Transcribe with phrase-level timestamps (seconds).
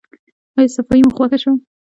[0.57, 1.55] ایا صفايي مو خوښه شوه؟